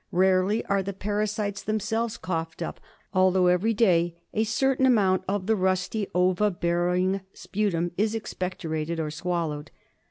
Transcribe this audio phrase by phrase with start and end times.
[0.11, 2.79] Rarely are the parasites themselves coughed up,
[3.13, 9.11] although every day a certain amount of the rusty, ova bearing sputum is expectorated or
[9.11, 9.69] swallowed.